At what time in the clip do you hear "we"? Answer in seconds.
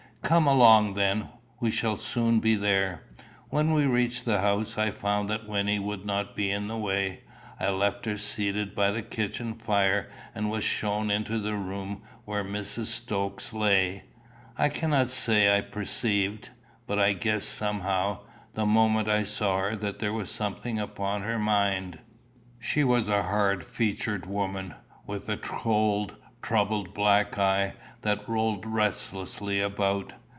1.59-1.71, 3.73-3.85